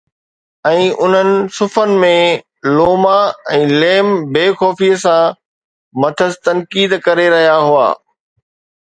۽ 0.69 0.79
انهن 1.07 1.29
صفحن 1.57 1.93
۾، 2.05 2.09
لوما 2.79 3.13
۽ 3.59 3.61
ليم 3.85 4.11
بي 4.39 4.49
خوفيءَ 4.65 4.99
سان 5.07 5.23
مٿس 6.03 6.43
تنقيد 6.51 7.01
ڪري 7.09 7.31
رهيا 7.39 7.57
هئا 7.71 7.89